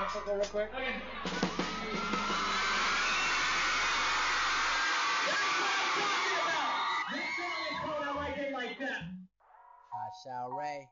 [0.00, 0.70] real quick.
[10.24, 10.86] Shall Ray,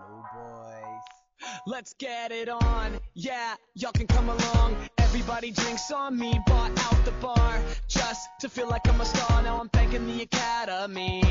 [0.00, 1.50] new boys.
[1.66, 4.76] Let's get it on, yeah, y'all can come along.
[4.98, 9.42] Everybody drinks on me, bought out the bar just to feel like I'm a star.
[9.42, 11.22] Now I'm thanking the academy.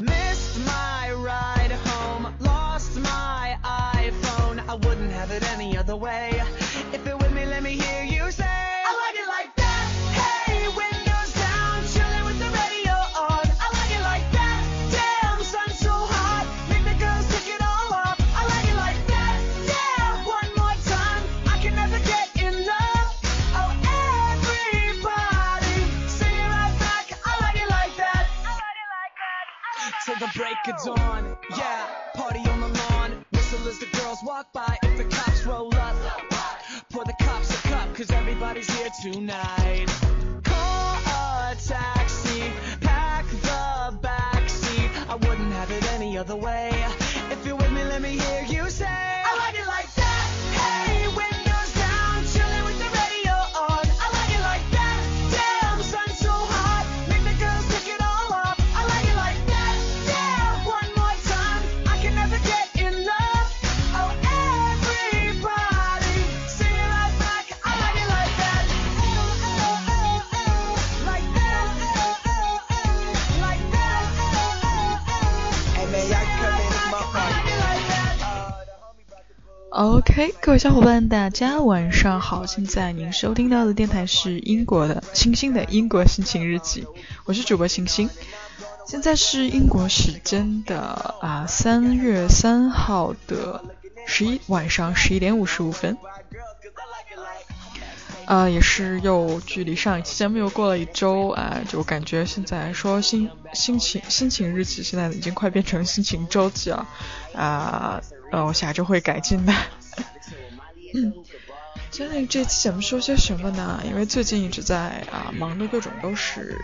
[0.00, 4.39] Missed my ride home, lost my iPhone.
[4.70, 6.40] I wouldn't have it any other way.
[6.92, 8.44] If you're with me, let me hear you say.
[8.46, 9.86] I like it like that.
[10.14, 13.50] Hey, windows down, chilling with the radio on.
[13.50, 14.62] I like it like that.
[14.94, 18.14] Damn, sun so hot, make the girls take it all off.
[18.38, 19.42] I like it like that.
[19.66, 23.10] Yeah, one more time, I can never get enough.
[23.58, 23.74] Oh,
[24.38, 27.10] everybody, sing it right back.
[27.26, 28.22] I like it like that.
[28.46, 29.46] I like it like that.
[30.06, 32.46] Till the break of dawn, yeah, party
[34.40, 34.78] walk by.
[34.82, 35.96] If the cops roll up,
[36.90, 39.86] pour the cops a cup, cause everybody's here tonight.
[40.42, 42.44] Call a taxi,
[42.80, 45.08] pack the backseat.
[45.08, 46.89] I wouldn't have it any other way.
[79.82, 82.44] OK，各位小伙伴，大家晚上好！
[82.44, 86.86] 现在您收听到的电台是英国的星星的英国心情日记，
[87.24, 88.10] 我是主播星星。
[88.86, 90.80] 现在是英国时间的
[91.22, 93.64] 啊三月三号的
[94.06, 95.96] 十一晚上十一点五十五分，
[98.26, 106.86] 啊、也是又距离上一期节目又过了一周啊，就感觉现在说心心情心情日记，现在已经快变成心情周记了
[107.34, 109.52] 啊，呃我下周会改进的。
[110.94, 111.12] 嗯，
[111.90, 113.80] 今天这期节目说些什么呢？
[113.84, 116.56] 因为最近一直在啊忙的各种都是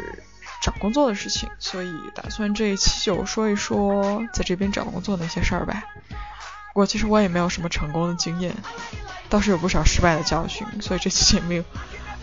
[0.63, 5.83] 找工作的事情，所以打算这一期就说一说在这边找工作的一些事儿呗。
[6.09, 8.55] 不过其实我也没有什么成功的经验，
[9.29, 11.65] 倒是有不少失败的教训，所以这期节目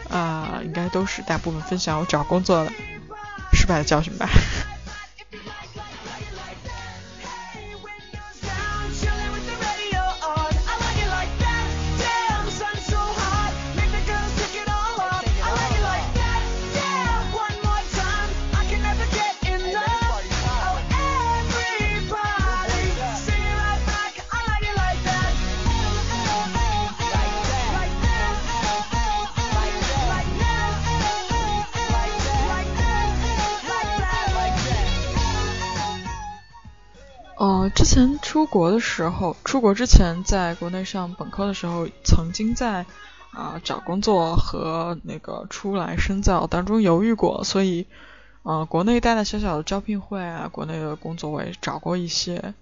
[0.09, 2.71] 啊、应该都是大部分分享我找工作的
[3.53, 4.29] 失败的教训吧。
[37.69, 42.85] 之前出国的时候，出国之前在国内上本科的时候，曾经在
[43.31, 47.87] 啊、找工作和那个出来深造当中犹豫过，所以
[48.43, 52.53] 呃，国内大大小小的招聘会啊，国内的工作我也找过一些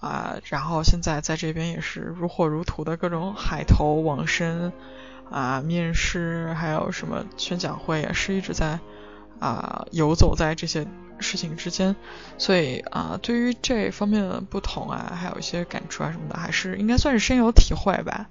[0.00, 4.72] 啊、然后现在在这边也是如火如荼的各种海投、网申
[5.30, 8.78] 啊、面试，还有什么宣讲会，也是一直在
[9.40, 10.86] 啊、游走在这些
[11.18, 11.96] 事情之间。
[12.38, 18.28] 所以啊、对于这方面的不同啊，还有一些感触啊什么的，还是应该算是深有体会吧。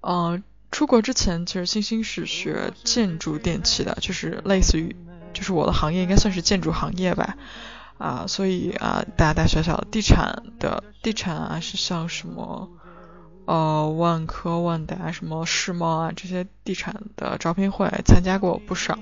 [0.00, 4.96] 嗯、出国之前，其实星星是学建筑电气的，就是类似于，
[5.32, 7.36] 就是我的行业应该算是建筑行业吧。
[7.98, 12.68] 啊、所以啊、大大小小地产的地产啊，是像什么
[13.52, 18.98] 呃万科、万达、什么世贸啊这些地产的招聘会参加过不少。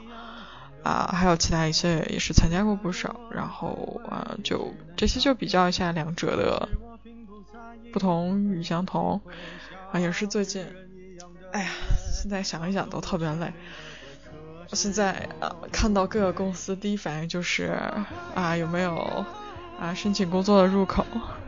[0.82, 6.70] 啊，还有其他一些也是参加过不少，然后啊，就这些就比较一下两者的
[7.92, 9.20] 不同与相同
[9.92, 10.64] 啊，也是最近，
[11.52, 11.70] 哎呀，
[12.10, 13.52] 现在想一想都特别累。
[14.72, 17.78] 现在啊，看到各个公司第一反应就是
[18.34, 19.26] 啊，有没有
[19.78, 21.04] 啊申请工作的入口，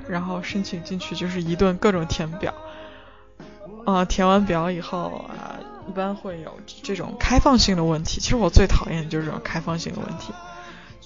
[0.06, 2.52] 然后申请进去就是一顿各种填表，
[3.84, 5.58] 啊，填完表以后啊，
[5.88, 8.20] 一般会有这种开放性的问题。
[8.20, 10.32] 其实我最讨厌的就是这种开放性的问题，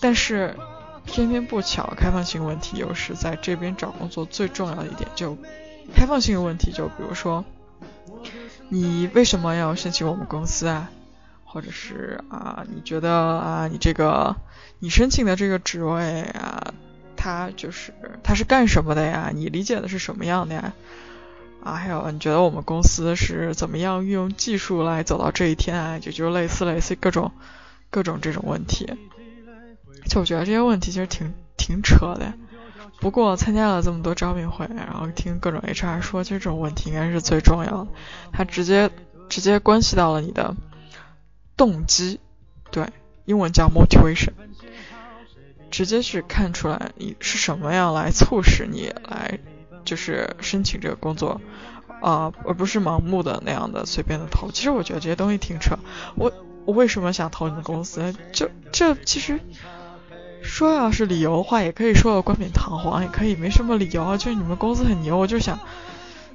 [0.01, 0.57] 但是
[1.05, 5.09] 偏偏不巧，开放性问题又是在这边找工作最重要的一点。
[5.15, 5.37] 就
[5.95, 7.45] 开放性的问题，就比如说，
[8.69, 10.91] 你为什么要申请我们公司啊？
[11.45, 14.37] 或者是啊，你觉得啊，你这个
[14.79, 16.75] 你申请的这个职位啊，
[17.17, 19.31] 它就是它是干什么的呀？
[19.33, 20.75] 你理解的是什么样的呀？
[21.67, 25.99] 啊，还有你觉得我们公司是怎么样运用技术来走到这一天啊？
[25.99, 27.33] 就就类似类似各种
[27.91, 28.87] 各种这种问题。
[30.09, 32.33] 就我觉得这些问题其实挺挺扯的。
[33.01, 37.89] 不过参加了这么多招聘会，然后听各种 HR 说，其实这种问题应该是最重要的，
[38.33, 38.89] 它直接
[39.29, 40.55] 直接关系到了你的
[41.57, 42.21] 动机，
[42.71, 42.87] 对，
[43.25, 44.31] 英文叫 motivation，
[45.73, 49.41] 直接是看出来你是什么样来促使你来
[49.87, 51.41] 就是申请这个工作
[52.03, 54.51] 啊、而不是盲目的那样的随便的投。
[54.51, 55.79] 其实我觉得这些东西挺扯，
[56.17, 56.31] 我
[56.67, 58.15] 我为什么想投你们公司？
[58.33, 59.41] 就这其实。
[60.43, 65.59] 说要是理由的话，也可以说的冠冕堂皇，也可以没什么理由啊，就是你们公司很牛，我就想，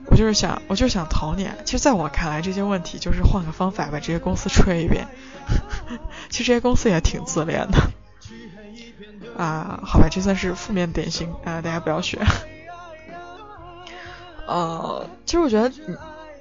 [0.07, 1.47] 我就是想，我就是想投你。
[1.63, 5.07] 其实，在我看来，这些问题就是换个方法把这些公司吹一遍。
[6.29, 7.79] 其实这些公司也挺自恋的
[9.37, 12.19] 啊，好吧，这算是负面典型啊，大家不要学。
[14.51, 15.71] 呃，其实我觉得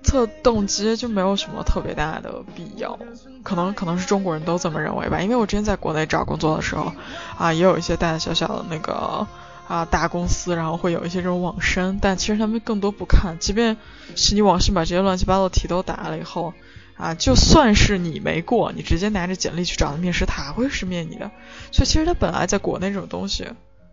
[0.03, 2.99] 测动机就没有什么特别大的必要，
[3.45, 5.21] 可能可能是中国人都这么认为吧。
[5.21, 6.93] 因为我之前在国内找工作的时候，
[7.39, 9.27] 啊，也有一些大大小小的那个
[9.69, 13.37] 啊大公司，然后会有一些这种网申，但其实他们更多不看。
[13.39, 13.77] 即便
[14.17, 16.55] 是你网申把这些乱七八糟的题都答了以后，
[16.97, 21.31] 啊，就算是你没过，你直接拿着简历去找他面试，他还会是面你的。
[21.71, 23.45] 所以其实他本来在国内这种东西，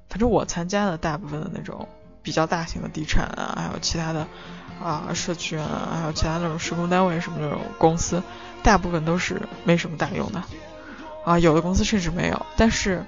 [0.10, 1.88] 反正我参加的大部分的那种
[2.28, 4.28] 比较大型的地产啊，还有其他的。
[4.84, 8.22] 啊，社区啊，还有其他那种施工单位什么那种公司，
[8.64, 10.44] 大部分都是没什么大用的。
[11.26, 12.46] 啊，有的公司甚至没有。
[12.58, 13.06] 但是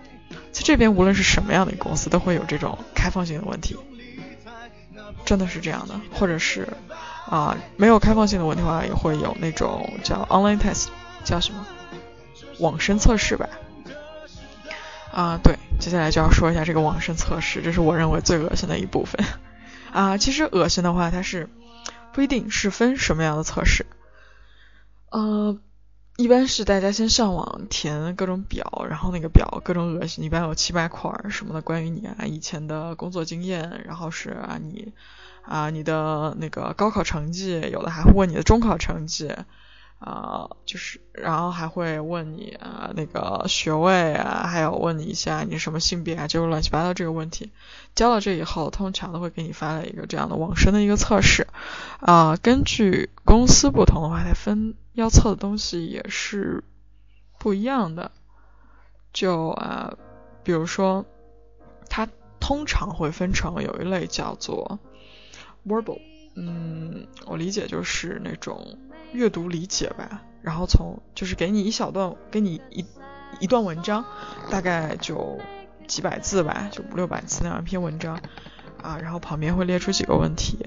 [0.53, 3.75] 在这边，无论是什么样的公司，都会有这种开放性的问题，
[5.25, 5.99] 真的是这样的。
[6.13, 6.69] 或者是
[7.29, 10.87] 啊，没有开放性的问题的话，也会有那种叫 online test，
[11.25, 11.67] 叫什么
[12.59, 13.47] 网申测试吧。
[15.11, 19.25] 啊，对，接下来就要说一下这个网申测试，这是我认为最恶心的一部分。
[19.91, 21.49] 啊，其实恶心的话，它是。
[22.11, 23.85] 不一定是分什么样的测试，
[25.11, 25.57] 呃，
[26.17, 34.91] 一般是大家先上网填各种表，然后那个表各种恶心，一般有七八块什么的，关于你啊以前的工作经验，然后是啊你
[35.43, 39.31] 啊你的那个高考成绩，有的还会问你的中考成绩。
[39.99, 47.51] 啊，就是，然后还会问你啊，那个学位啊，还有问你一下你什么性别啊，就是乱七八糟这个问题。
[47.95, 51.47] 交了这以后，通常都会给你发了一个这样的网申的一个测试。
[51.99, 56.63] 啊，根据公司不同的话，它分要测的东西也是
[57.37, 58.11] 不一样的。
[59.11, 59.95] 就啊，
[60.43, 61.05] 比如说，
[61.89, 62.07] 它
[62.39, 64.79] 通常会分成有一类叫做
[65.67, 65.99] verbal，
[66.35, 68.79] 嗯，我理解就是那种。
[69.13, 72.85] 阅读理解吧，然后从就是给你一小段，给你一
[73.39, 74.05] 一段文章，
[74.49, 75.39] 大概就
[75.87, 78.19] 几百字吧，就五六百字那样一篇文章
[78.81, 80.65] 啊，然后旁边会列出几个问题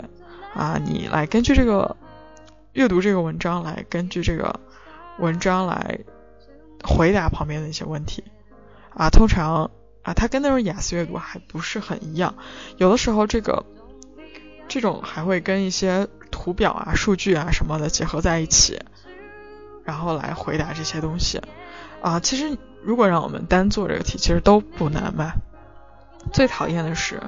[0.54, 1.96] 啊，你来根据这个
[2.72, 4.60] 阅读这个文章来根据这个
[5.18, 6.00] 文章来
[6.84, 8.24] 回答旁边的一些问题。
[8.94, 9.70] 啊，通常
[10.02, 12.34] 啊，它跟那种雅思阅读还不是很一样，
[12.76, 13.64] 有的时候这个
[14.72, 16.08] 这种还会跟一些。
[16.34, 18.80] 图表啊、数据啊什么的结合在一起，
[19.84, 21.38] 然后来回答这些东西
[22.00, 22.20] 啊。
[22.20, 25.34] 其实如果让我们单做这个题，其实都不难吧。
[26.32, 27.22] 最讨厌的是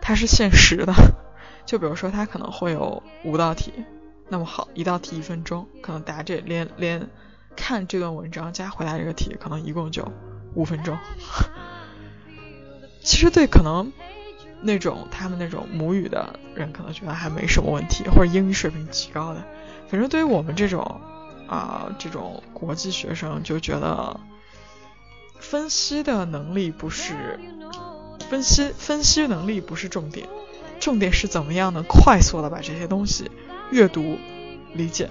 [0.00, 0.94] 它是限时的，
[1.66, 3.74] 就比如说它可能会有五道题，
[4.30, 7.10] 那么好，一道题一分钟，可能答这连连
[7.56, 10.10] 看这段文章加回答这个题，可能一共就
[10.54, 10.98] 五分钟。
[13.04, 13.92] 其实对，可能。
[14.66, 19.42] 那种他们那种母语的人可能觉得还没什么问题，或者英语水平极高的，
[19.88, 21.00] 反正对于我们这种
[21.46, 24.20] 啊这种国际学生就觉得
[25.38, 27.38] 分析的能力不是
[28.28, 30.28] 分析分析能力不是重点，
[30.80, 33.30] 重点是怎么样能快速的把这些东西
[33.70, 34.18] 阅读
[34.74, 35.08] 理解，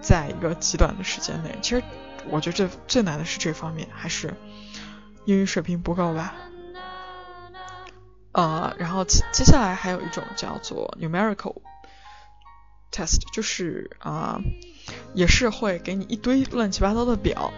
[0.00, 1.56] 在一个极短的时间内。
[1.62, 1.82] 其实
[2.28, 4.34] 我觉得这最难的是这方面，还是
[5.24, 6.34] 英语水平不够吧。
[8.36, 11.56] 呃，然后接接下来还有一种叫做 numerical
[12.92, 14.38] test，就是啊，
[15.14, 17.50] 也是会给你一堆乱七八糟的表，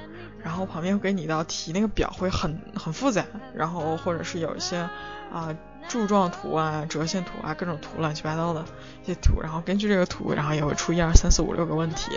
[0.45, 3.25] 然后旁边会给你一道题，那个表会很很复杂，
[3.57, 4.89] 然后或者是有一些
[5.33, 5.53] 啊
[5.89, 8.65] 柱状图啊、折线图啊、各种图乱七八糟的
[9.03, 12.13] 一些图，然后根据这个图，然后也会出一二三四五六个问题。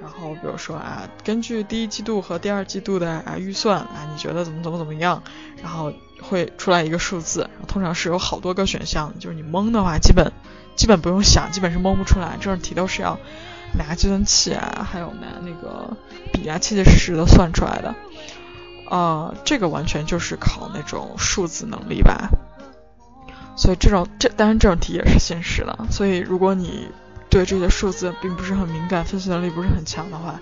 [0.00, 5.22] 然后比如说啊，根据第一季度和第二季度的啊预算啊，你觉得怎么怎么怎么样？
[5.62, 10.32] 然后会出来一个数字，通常是有好多个选项，就是你蒙的话，基本
[10.76, 12.36] 基本不用想，基本是蒙不出来。
[12.40, 13.18] 这种题都是要
[13.76, 15.96] 拿计算器啊，还有拿那个
[16.32, 17.94] 笔啊，切切实实的算出来的。
[18.88, 22.28] 呃，这个完全就是考那种数字能力吧。
[23.56, 25.86] 所以这种这当然这种题也是现实的。
[25.90, 26.88] 所以如果你
[27.36, 30.40] 对这些数字并不是很敏感，分析能力不是很强的话，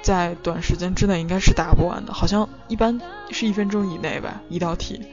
[0.00, 2.14] 在短时间之内应该是答不完的。
[2.14, 2.98] 好像一般
[3.30, 5.04] 是一分钟以内吧，一道题。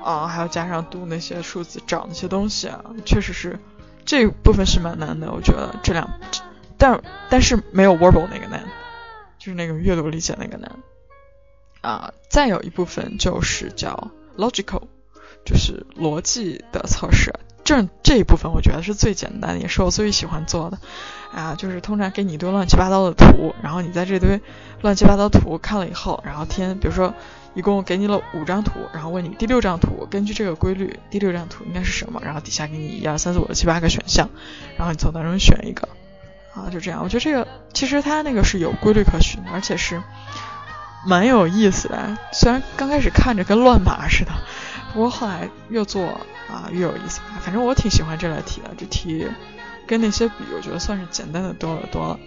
[0.00, 3.58] 啊，还要加上读那些数字，找那些东西啊，确实是
[4.04, 5.32] 这部分是蛮难的。
[5.32, 6.08] 我觉得这两，
[6.78, 8.62] 但但是没有 verbal 那个难，
[9.40, 10.70] 就是那个阅读理解那个难。
[11.80, 14.84] 啊，再有一部分就是叫 logical，
[15.44, 17.34] 就是逻辑的测试。
[17.64, 20.78] 这这一部分我觉得是最简单，也是我最喜欢做的。
[21.32, 24.40] 啊，就是通常给你一堆乱七八糟的图，然后你在这堆
[24.82, 27.14] 乱七八糟图看了以后，然后填，比如说。
[27.52, 32.22] 一共给你了五张图，然后问你第六张图根据这个规律，第六张图应该是什么？
[32.24, 34.30] 然后底下给你一二三四五六七八个选项，
[34.76, 35.88] 然后你从当中选一个，
[36.54, 37.00] 啊，就这样。
[37.02, 40.00] 我觉得这个其实它那个是有规律可循的，而且是
[41.04, 42.16] 蛮有意思的。
[42.32, 44.30] 虽然刚开始看着跟乱码似的，
[44.92, 46.04] 不过后来越做
[46.48, 47.20] 啊越有意思。
[47.40, 49.26] 反正我挺喜欢这类题的，这题
[49.86, 52.18] 跟那些比，我觉得算是简单的多了多了。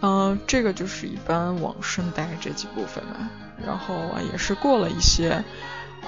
[0.00, 3.28] 嗯，这个就是一般网申大概这几部分吧。
[3.66, 5.42] 然后啊，也是过了一些，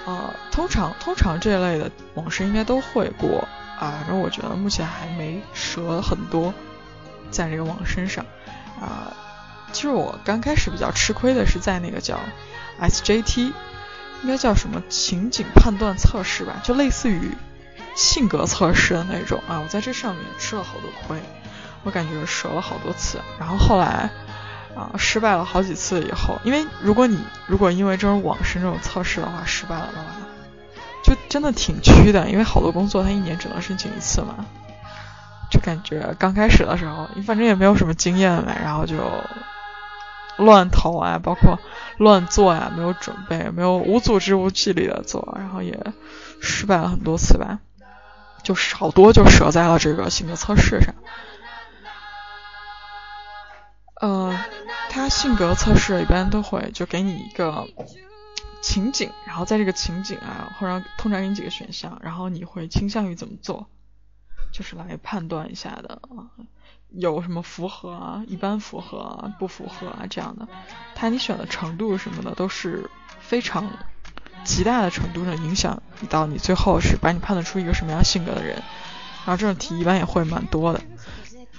[0.06, 3.48] 呃，通常通常这类的往事应该都会过
[3.78, 3.98] 啊。
[3.98, 6.54] 反正我觉得目前还没折很多，
[7.32, 8.24] 在这个网身上
[8.80, 9.12] 啊。
[9.72, 12.18] 其实我刚开始比较吃亏的是在那个叫
[12.80, 13.52] SJT，
[14.22, 17.32] 应该叫什么情景判断测试吧，就类似于
[17.94, 19.60] 性格测试的那种啊。
[19.60, 21.20] 我在这上面吃了好多亏，
[21.84, 23.18] 我感觉折了好多次。
[23.38, 24.10] 然后后来。
[24.76, 30.04] 啊，失败了好几次以后，因为如果你如果因为这种网申这种测试的话失败了的话，
[31.02, 34.46] 就真的挺屈的，因为好多工作他一年只能申请一次嘛，
[35.50, 38.94] 就感觉刚开始的时候你反正也没有什么经验嘛，然后就
[40.40, 41.58] 乱投啊，包括
[41.98, 45.92] 乱做呀，没有准备，没有无组织无纪律的做，然后也
[46.40, 47.60] 失败了很多次吧，
[48.42, 50.94] 就好多就折在了这个性格测试上。
[54.00, 54.38] 呃，
[54.88, 57.68] 他性格测试一般都会就给你一个
[58.62, 63.66] 情景，然后在这个情景啊，或者通常给你几个选项，然后你会倾向于怎么做，
[64.52, 66.28] 就是来判断一下的啊，
[66.90, 70.48] 有什么符合啊，一般符合啊，不符合啊这样的，
[70.94, 72.90] 它你选的程度什么的都是
[73.20, 73.70] 非常
[74.44, 78.56] 极大的程度上影响到你最后是把你判断出一个什么样性格的人，
[79.24, 80.80] 然后这种题一般也会蛮多的。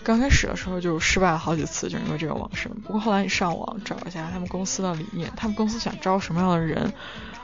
[0.04, 2.72] 刚开始的时候就失败了好几次，就是因为这个网申。
[2.82, 6.92] 不过后来你上网找一下他们公司的理念，他们公司想招什么样的人，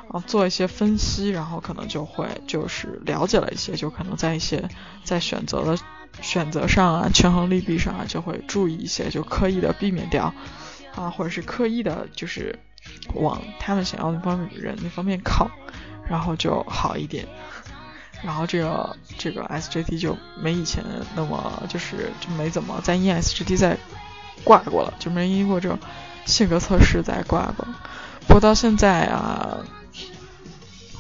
[0.10, 4.70] 啊，做一些分析，然后可能就会就是了解了一些，就可能在一些
[5.04, 5.78] 在选择的
[6.22, 10.34] 选择上啊，权衡利弊上啊，就会注意一些，就刻意的避免掉
[10.96, 12.58] 啊，或者是刻意的，就是
[13.16, 15.50] 往他们想要那方面人那方面靠，
[16.10, 17.28] 然后就好一点。
[18.24, 20.84] 然后这个这个 SJT 就没以前
[21.16, 23.78] 那么就是就没怎么在 ESGT 再
[24.44, 25.78] 挂过了，就没因过这种
[26.26, 27.68] 性格测试再挂过。
[28.28, 29.60] 不过到现在啊，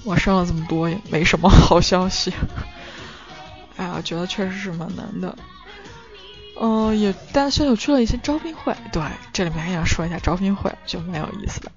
[0.07, 2.33] 我上了这么多也没什么好消息。
[3.75, 5.37] 哎呀，觉得确实是蛮难的。
[6.59, 11.71] 嗯，也但是有去了一些招聘会，对，这里面还想说一下招聘会，就蛮有意思的。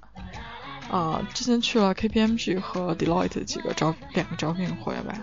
[0.89, 5.13] 啊，之前去了 KPMG 和 Deloitte 几个招两个招聘会吧，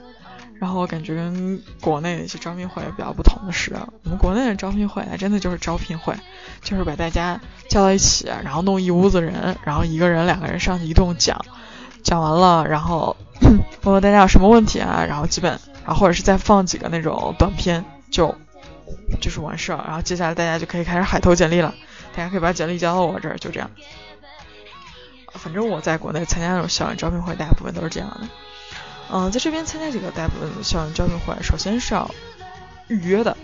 [0.60, 3.74] 然后我感觉跟国内的一些招聘会比较不同的是，
[4.04, 6.14] 我们国内的招聘会真的就是招聘会，
[6.62, 11.44] 就是把大家叫到一起，然后弄一屋子人，然后一个人两个人上去一顿讲，
[12.02, 13.16] 讲完了，然后
[13.82, 18.34] 问问大家有什么问题啊，然后基本，然后或者是再放几个那种短片，就
[19.20, 21.74] 就是完事儿，然后接下来大家就可以开始海投简历了，
[22.16, 23.70] 大家可以把简历交到我这儿，就这样。
[25.34, 28.28] 反正我在国内参加那种校园招聘会，大部分都是这样的。
[29.10, 32.10] 嗯，在这边参加几个大部分校园招聘会，首先是要
[32.88, 33.36] 预约的，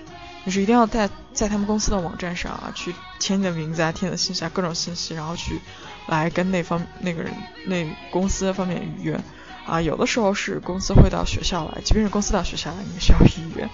[0.45, 5.61] 就是一定要在在他们公司的网站上啊，去填你的名字啊，填你的信息啊，各种信息，然后去
[6.07, 7.33] 来跟那方那个人
[7.67, 9.21] 那公司方面预约
[9.67, 9.81] 啊。
[9.81, 13.69] 有的时候是公司会到学校来，即便是公司到学校来，你也需要预约。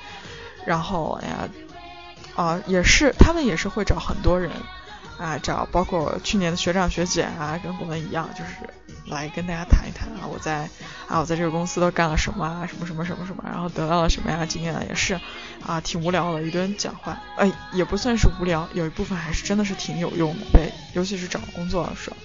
[0.64, 1.48] 然后哎呀，
[2.36, 4.50] 啊，也是他们也是会找很多人。
[5.20, 8.50] 啊，找包括去年的学长学姐啊，跟我们一样，就是
[9.06, 10.68] 来跟大家谈一谈啊，我在
[11.06, 15.20] 啊，我在这个公司都干了什么啊，什么什么什么什么，然后得到了什么样的经验啊，也是
[15.66, 22.16] 啊，挺无聊的，一顿讲话，哎，也不算是无聊，有一部分还是真的是挺有用的，对，尤其是找工作的时候。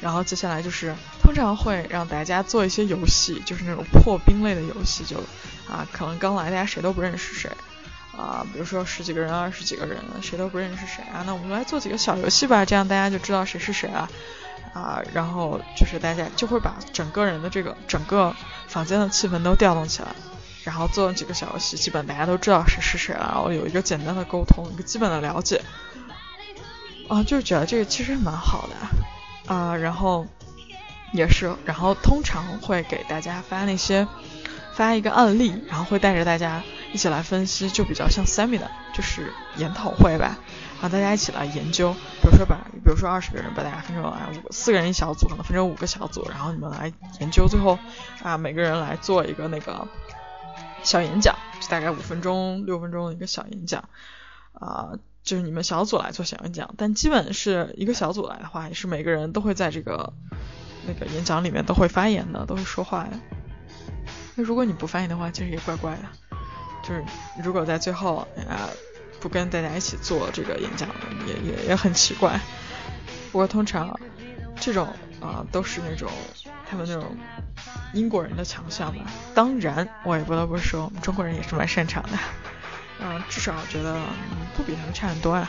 [0.00, 5.18] 然后接下来就是通常会让大家做一些游戏，就是那种破冰类的游戏，就
[5.68, 7.50] 啊，可能刚来大家谁都不认识谁。
[8.20, 11.24] 啊，比如说十几个人、二十几个人，谁都不认识谁啊？
[11.24, 14.10] 那我们来做几个小游戏吧，这样大家就知道谁是谁了
[14.74, 15.02] 啊。
[15.14, 18.36] 然后就是大家就会把整个人的这个整个
[18.68, 20.08] 房间的气氛都调动起来
[20.64, 25.62] 然后做几个小游戏，基本大家都知道谁是谁了，然后有一个简单的沟通，一个基本的了解。
[27.08, 30.26] 啊，就觉得这个其实蛮好的啊，然后
[31.12, 34.06] 也是，然后通常会给大家发那些
[34.74, 36.62] 发一个案例，然后会带着大家
[36.92, 40.38] 一起来分析，就比较像 seminar，就是研讨会吧，
[40.74, 41.92] 然后大家一起来研究，
[42.22, 47.78] 比如说把，比如说二十个人把大家分成啊五四个人一小组，可能分成五个小组，然后你们来研究，最后
[48.22, 49.86] 啊每个人来做一个那个
[50.82, 53.88] 小演讲，就大概五分钟六分钟的一个小演讲
[54.52, 54.90] 啊。
[55.22, 60.14] 就是你们小组来做小演讲，但基本是一个小组来的话，也是每个人都会在这个
[60.86, 63.10] 那个演讲里面都会发言的，都会说话的。
[64.34, 66.02] 那如果你不发言的话，其实也怪怪的。
[66.82, 67.04] 就是
[67.42, 68.68] 如果在最后啊
[69.20, 70.88] 不跟大家一起做这个演讲，
[71.26, 72.40] 也也也很奇怪。
[73.30, 73.98] 不过通常
[74.58, 74.88] 这种
[75.20, 76.10] 啊都是那种
[76.68, 77.16] 他们那种
[77.92, 79.04] 英国人的强项吧。
[79.34, 82.10] 当然，我也不得不说，我们中国人也是蛮擅长的。
[83.02, 83.98] 嗯，至少觉得
[84.56, 85.48] 不比他们差很多呀。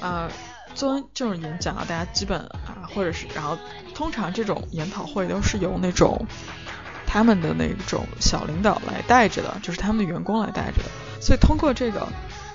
[0.00, 0.28] 啊，
[0.74, 3.56] 做这种演讲啊，大家基本啊，或者是然后
[3.94, 6.26] 通常这种研讨会都是由那种
[7.12, 10.88] 他们的那种小领导来带着的，就是他们的员工来带着的。
[11.20, 12.08] 所以通过这个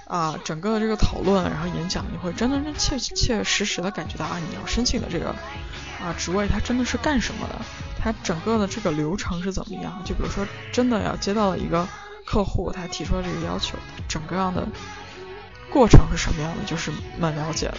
[0.07, 5.29] 啊，整个这个讨论，然后演讲，你会真真真切切实实的感觉到啊，你要申请的这个
[6.01, 7.61] 啊职位，它真的是干什么的？
[7.99, 10.01] 它整个的这个流程是怎么样？
[10.03, 11.87] 就比如说，真的要接到了一个。
[12.29, 13.77] 客户他提出了这个要求，
[14.09, 14.67] 整个样的
[15.71, 17.77] 过程是什么样的，就是蛮了解的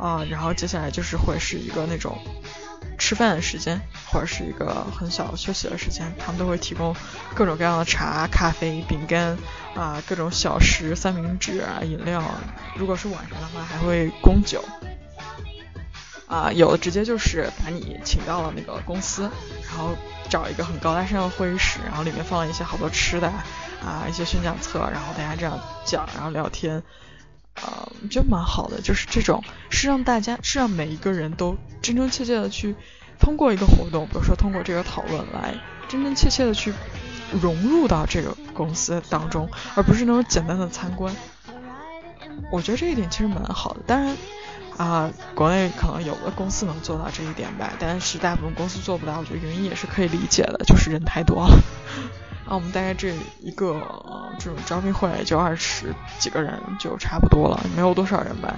[0.00, 0.24] 啊。
[0.30, 2.18] 然后接下来就是会是一个那种
[2.98, 6.94] 吃饭的时间，或者是一个很小休息的时间，他们都会提供
[7.34, 9.36] 各种各样的茶、咖啡、饼干
[9.74, 12.22] 啊，各种小食、三明治啊、饮料。
[12.76, 14.64] 如果是晚上的话，还会供酒。
[16.26, 19.28] 啊，有的直接就是把你请到了那个公司，
[19.68, 19.96] 然后
[20.28, 23.26] 找一个很高大上的会议室，然后里面放了一些好多吃的
[23.82, 26.80] 啊，一些宣讲册，然后大家这样讲，然后聊天，
[27.62, 28.80] 啊呃，就蛮好的。
[28.80, 32.74] 就是这种是让大家是让每一个人都真真切切的去
[33.18, 35.54] 通过一个活动，比如说通过这个讨论来
[35.88, 36.72] 真真切切的去
[37.40, 41.14] 融入到这个公司当中，而不是那种简单的参观。
[42.50, 44.16] 我觉得这一点其实蛮好的，当然。
[44.76, 51.60] 啊，国内可能有的公司能做到这一点吧，但是大部分公司做不到，我觉得原因也是可以理解的，就是人太多了。
[52.50, 53.80] 啊，我们大概这一个
[54.40, 58.56] 这种招聘会就二十几个人就差不多了，没有多少人吧，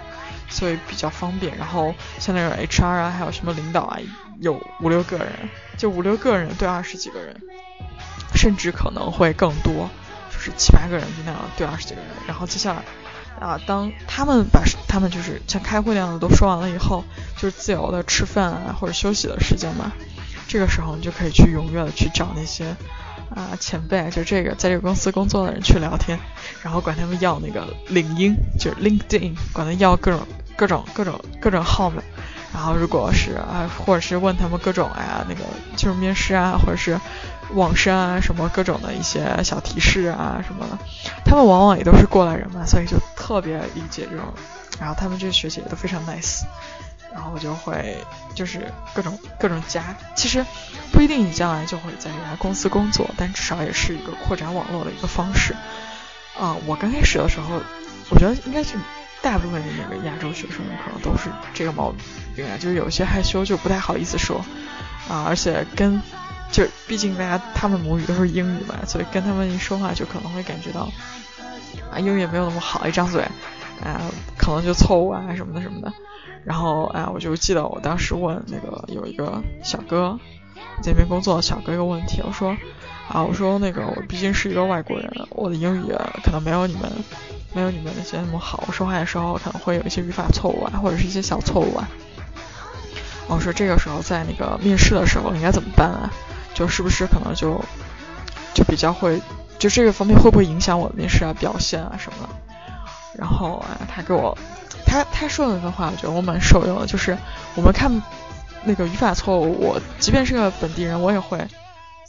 [0.48, 1.56] 所以比较方便。
[1.58, 3.98] 然后像那种 HR 啊，还有什么领导啊，
[4.40, 5.30] 有五六个人，
[5.76, 7.36] 就五六个人对二十几个人，
[8.34, 9.90] 甚至可能会更多，
[10.32, 12.10] 就是七八个人就那样对二十几个人。
[12.26, 12.82] 然后接下来。
[13.40, 17.02] 啊，当他们把他们就是像开会那样的都说完了以后，
[17.36, 19.90] 就是自由的吃饭啊或者休息的时间嘛。
[20.46, 22.76] 这个时候你就可以去踊跃的去找那些
[23.34, 26.18] 啊前辈，就这个在这个公司工作的人去聊天，
[26.62, 30.20] 然后管他们要那个领英，就是 LinkedIn，管他要各种
[30.56, 32.02] 各种各种各种号码。
[32.52, 35.40] 然后如果是啊，或者是问他们各种呀那个
[35.74, 36.98] 就是面试啊，或者是。
[37.54, 40.78] 网申啊，什么各种的一些小提示啊，什么的，
[41.22, 44.24] 他们往往也都是过来人嘛，所以就特别理解这种。
[44.80, 46.44] 然后他们这些学姐都非常 nice，
[47.12, 47.96] 然后我就会
[48.34, 49.96] 就是各种各种加。
[50.14, 50.44] 其实
[50.92, 55.54] 不一定你将来就会在这家公司工作，但至少也是一个扩展网络的一个方式。
[56.38, 57.60] 啊，我刚开始的时候，
[58.10, 58.76] 我觉得应该是
[59.20, 61.92] 大部分的那个亚洲学生可能都是这个毛
[62.34, 64.44] 病啊，就是有些害羞就不太好意思说
[65.08, 66.00] 啊，而且跟。
[66.50, 70.86] 就毕竟大家他们母语都是英语嘛，所以跟他们一说话就可能会感觉到
[71.90, 73.22] 啊英语也没有那么好，一张嘴
[73.82, 74.02] 啊
[74.36, 75.90] 可能就错误啊什么的什么的。
[76.44, 80.18] 然后哎，我就记得我当时问那个有一个小哥
[80.82, 82.56] 这边工作的小哥一个问题，我说
[83.08, 85.92] 啊我说那个我毕竟是一个外国人，我的英语
[86.24, 86.90] 可能没有你们
[87.54, 91.88] 没有你们那些那么好，我说话的时候可能会有一些语法错误啊，或者是一些小错误啊。
[93.28, 96.10] 我说这个时候在那个面试的时候应该怎么办啊？
[96.54, 97.58] 就是不是可能就
[98.52, 99.20] 就比较会，
[99.58, 102.34] 就这个方面会不会影响我的面试啊表现啊什么的？
[103.16, 104.36] 然后啊，他给我
[104.92, 106.86] 他他说的那段话，我觉得我蛮受用的。
[106.86, 107.16] 就是
[107.56, 108.02] 我们看
[108.64, 111.48] 那个语法错误，我即便是个本地人，我也会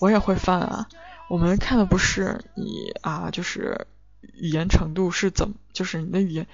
[0.02, 0.89] 我也会犯啊。
[1.30, 3.88] 我们看的不是你啊，就是
[4.34, 6.46] 语言程度是怎么，就是你的语言。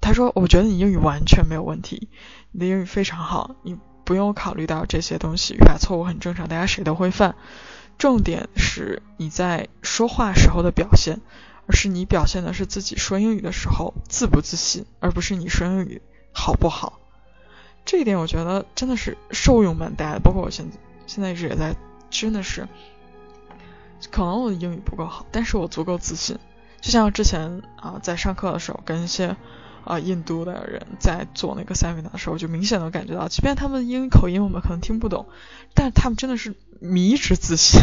[0.00, 2.08] 他说，我觉得你英语完全没有问题，
[2.50, 3.78] 你的英语非常好，你。
[4.02, 7.36] 不用考虑到这些东西，语法错误很正常，大家谁都会犯。
[7.96, 11.20] 重点是你在说话时候的表现，
[11.70, 16.02] 而是你表现的是自己说英语的时候自不自信，而不是你说英语
[16.32, 16.98] 好不好。
[17.84, 21.76] 这一点我觉得真的是受用蛮大的，包括我现在现在一直也在，
[22.10, 22.66] 真的是
[24.10, 26.40] 可能我的英语不够好，但是我足够自信。
[26.80, 29.36] 就像之前啊，在上课的时候跟一些
[29.84, 35.28] 啊印度的人在做那个 seminar 的时候，就明显的感觉到，即便他们英语口音我们可能听不懂，
[35.72, 37.80] 但他们真的是迷之自信。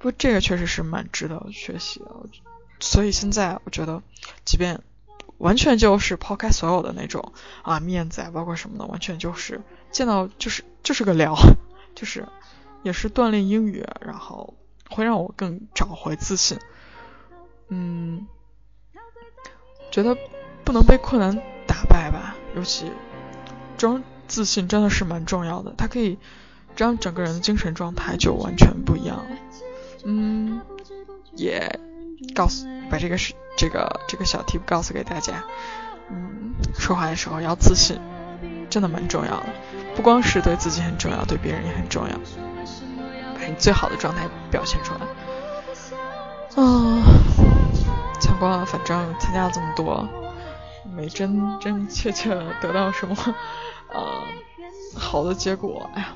[0.00, 2.06] 不过这个确实是蛮值得学习的。
[2.80, 4.02] 所以现在我觉得，
[4.46, 4.80] 即便
[5.36, 9.60] 完全就是抛开所有的那种啊面子啊，包括什么的，完全就是
[9.92, 11.36] 见到就是就是个聊，
[11.94, 12.26] 就是
[12.82, 14.54] 也是锻炼英语，然后
[14.88, 16.58] 会让我更找回自信。
[17.68, 18.26] 嗯，
[19.90, 20.16] 觉得
[20.64, 21.36] 不能被困难
[21.66, 22.90] 打败吧，尤其
[23.76, 26.16] 装自信真的是蛮重要的，它可以
[26.74, 29.22] 这样整个人的精神状态就完全不一样。
[30.04, 30.60] 嗯，
[31.34, 31.78] 也
[32.34, 35.44] 告诉把这个是这个这个小 tip 告诉给大家，
[36.10, 37.98] 嗯，说话的时候要自信，
[38.68, 39.46] 真的蛮重要的，
[39.94, 42.14] 不光是对自己很重要，对别人也很重要，
[43.34, 45.00] 把你最好的状态表现出来。
[46.56, 47.02] 啊，
[48.20, 50.08] 参观，反正参加了这么多，
[50.96, 53.16] 没真真切切得到什么
[53.92, 54.24] 呃
[54.96, 55.88] 好的结果。
[55.94, 56.08] 哎呀，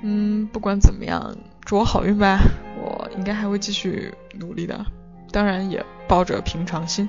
[0.00, 2.38] 嗯，不管怎么样，祝我好运吧。
[3.16, 4.84] 应该还会继续努力的，
[5.30, 7.08] 当然也抱着平常心，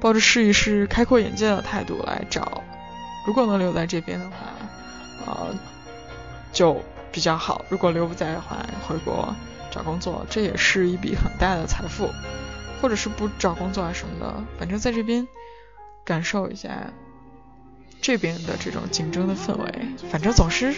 [0.00, 2.62] 抱着试一试、开阔眼界的态度来找。
[3.26, 4.36] 如果能留在这边的话，
[5.26, 5.54] 呃，
[6.52, 9.34] 就比较好；如果留不在的话，回国。
[9.74, 12.10] 找工作，这也是一笔很大的财富，
[12.82, 15.26] 或者是不找工作啊什么的，反正在这边
[16.04, 16.92] 感受一下
[18.02, 20.74] 这边的这种竞争的氛围，反正总是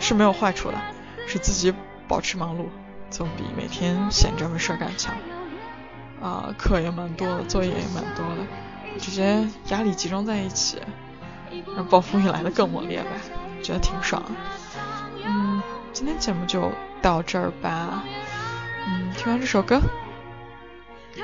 [0.00, 0.78] 是没有坏处的，
[1.26, 1.72] 是自己
[2.06, 2.66] 保持忙碌，
[3.10, 5.14] 总比每天闲着没事干强。
[6.20, 8.46] 啊，课也蛮多的，作业也蛮多的，
[8.98, 10.80] 这些压力集中在一起，
[11.76, 13.10] 让暴风雨来的更猛烈吧，
[13.62, 14.22] 觉得挺爽。
[15.24, 18.02] 嗯，今天节目就到这儿吧。
[18.88, 19.78] 嗯，听完这首歌，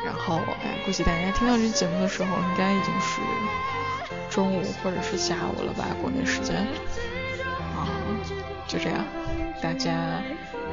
[0.05, 3.21] 然后哎，估计大家听到这节目的时候，应该已经是
[4.29, 6.57] 中午或者是下午了吧，国内时间。
[7.75, 7.89] 啊，
[8.69, 9.03] 就这样，
[9.63, 10.21] 大家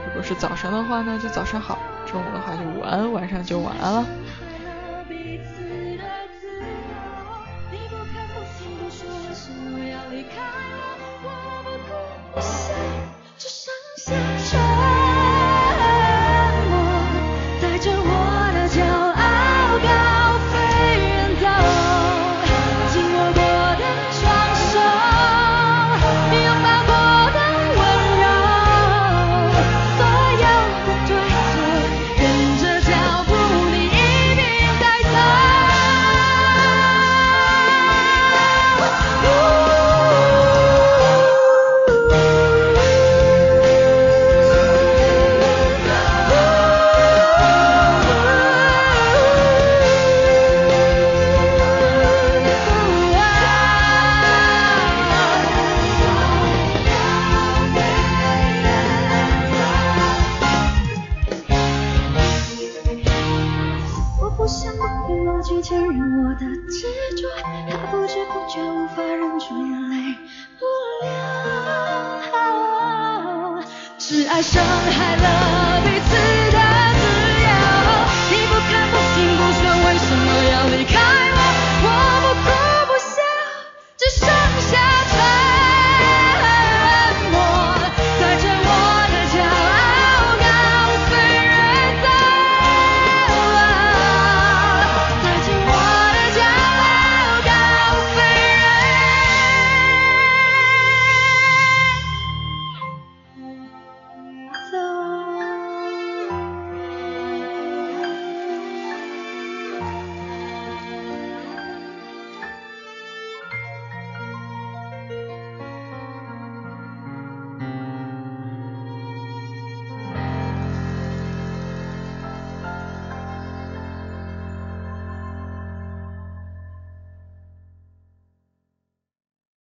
[0.05, 4.05] 如果是早上的话呢，就早上好；中午的话就午安，晚上就晚安了。